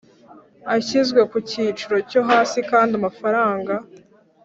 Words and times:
ashyizwe 0.75 1.21
ku 1.31 1.37
cyiciro 1.49 1.95
cyo 2.09 2.21
hasi 2.29 2.59
kandi 2.69 2.91
amafaranga 2.99 3.73